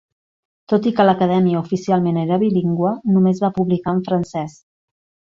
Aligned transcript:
Tot 0.71 0.85
i 0.91 0.93
que 0.99 1.03
l'Acadèmia 1.09 1.59
oficialment 1.59 2.17
era 2.21 2.39
bilingüe, 2.43 2.93
només 3.17 3.43
va 3.47 3.51
publicar 3.61 3.93
en 3.99 4.05
francès. 4.09 4.57